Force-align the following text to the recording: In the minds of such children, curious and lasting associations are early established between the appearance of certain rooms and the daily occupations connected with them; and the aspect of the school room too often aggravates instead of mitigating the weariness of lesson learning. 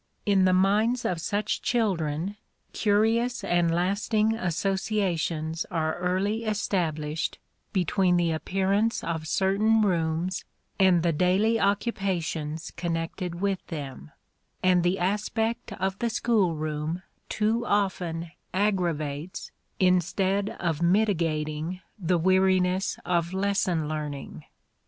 In 0.25 0.45
the 0.45 0.51
minds 0.53 1.05
of 1.05 1.21
such 1.21 1.61
children, 1.61 2.35
curious 2.73 3.43
and 3.43 3.69
lasting 3.71 4.33
associations 4.33 5.63
are 5.69 5.95
early 5.99 6.43
established 6.43 7.37
between 7.71 8.17
the 8.17 8.31
appearance 8.31 9.03
of 9.03 9.27
certain 9.27 9.83
rooms 9.83 10.43
and 10.79 11.03
the 11.03 11.13
daily 11.13 11.59
occupations 11.59 12.71
connected 12.71 13.41
with 13.41 13.63
them; 13.67 14.09
and 14.63 14.81
the 14.81 14.97
aspect 14.97 15.71
of 15.73 15.99
the 15.99 16.09
school 16.09 16.55
room 16.55 17.03
too 17.29 17.63
often 17.67 18.31
aggravates 18.55 19.51
instead 19.79 20.49
of 20.59 20.81
mitigating 20.81 21.79
the 21.99 22.17
weariness 22.17 22.97
of 23.05 23.33
lesson 23.35 23.87
learning. 23.87 24.45